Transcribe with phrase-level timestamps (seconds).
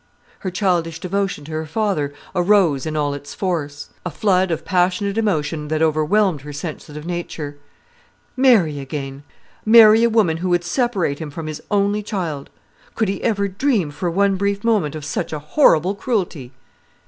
[0.39, 5.15] Her childish devotion to her father arose in all its force; a flood of passionate
[5.15, 7.59] emotion that overwhelmed her sensitive nature.
[8.35, 9.21] Marry again!
[9.63, 12.49] marry a woman who would separate him from his only child!
[12.95, 16.51] Could he ever dream for one brief moment of such a horrible cruelty?